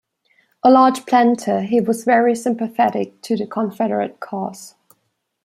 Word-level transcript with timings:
A 0.63 0.71
large 0.71 1.05
planter, 1.05 1.61
he 1.61 1.79
was 1.79 2.05
very 2.05 2.33
sympathetic 2.33 3.21
to 3.21 3.37
the 3.37 3.45
Confederate 3.45 4.19
cause. 4.19 4.73